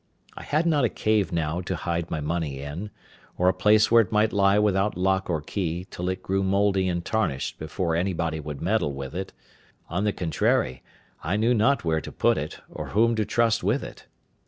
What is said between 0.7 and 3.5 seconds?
a cave now to hide my money in, or